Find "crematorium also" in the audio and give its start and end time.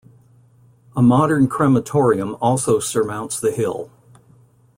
1.47-2.79